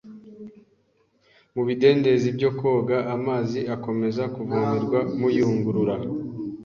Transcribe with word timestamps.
Mu 1.55 1.61
bidendezi 1.67 2.27
byo 2.37 2.49
koga, 2.59 2.97
amazi 3.15 3.59
akomeza 3.75 4.23
kuvomerwa 4.35 4.99
muyungurura. 5.19 5.95